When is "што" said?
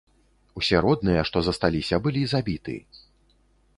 1.31-1.37